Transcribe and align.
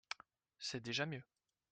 C’est 0.57 0.79
déjà 0.81 1.05
mieux 1.05 1.21